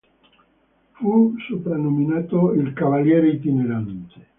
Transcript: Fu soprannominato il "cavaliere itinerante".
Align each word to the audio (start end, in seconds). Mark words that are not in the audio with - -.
Fu 0.93 1.35
soprannominato 1.47 2.53
il 2.53 2.73
"cavaliere 2.73 3.29
itinerante". 3.29 4.29